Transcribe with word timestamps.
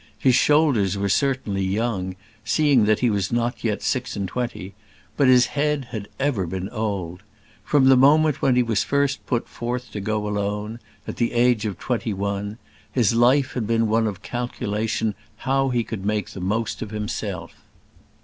His 0.17 0.33
shoulders 0.33 0.97
were 0.97 1.09
certainly 1.09 1.61
young, 1.63 2.15
seeing 2.43 2.85
that 2.85 3.01
he 3.01 3.11
was 3.11 3.31
not 3.31 3.63
yet 3.63 3.83
six 3.83 4.15
and 4.15 4.27
twenty; 4.27 4.73
but 5.15 5.27
his 5.27 5.45
head 5.53 5.89
had 5.91 6.07
ever 6.19 6.47
been 6.47 6.69
old. 6.69 7.21
From 7.63 7.85
the 7.85 7.95
moment 7.95 8.41
when 8.41 8.55
he 8.55 8.63
was 8.63 8.83
first 8.83 9.23
put 9.27 9.47
forth 9.47 9.91
to 9.91 9.99
go 10.01 10.27
alone 10.27 10.79
at 11.07 11.17
the 11.17 11.33
age 11.33 11.67
of 11.67 11.77
twenty 11.77 12.13
one 12.15 12.57
his 12.91 13.13
life 13.13 13.53
had 13.53 13.67
been 13.67 13.87
one 13.87 14.11
calculation 14.23 15.13
how 15.37 15.69
he 15.69 15.83
could 15.83 16.03
make 16.03 16.31
the 16.31 16.41
most 16.41 16.81
of 16.81 16.89
himself. 16.89 17.53